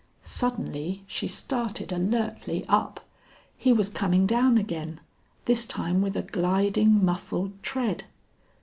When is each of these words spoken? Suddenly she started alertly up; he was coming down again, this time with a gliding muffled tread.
Suddenly 0.23 1.03
she 1.05 1.27
started 1.27 1.91
alertly 1.91 2.65
up; 2.67 3.05
he 3.55 3.71
was 3.71 3.87
coming 3.87 4.25
down 4.25 4.57
again, 4.57 4.99
this 5.45 5.63
time 5.67 6.01
with 6.01 6.17
a 6.17 6.23
gliding 6.23 7.05
muffled 7.05 7.61
tread. 7.61 8.05